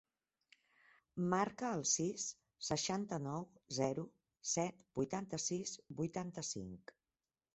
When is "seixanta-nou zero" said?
2.69-4.07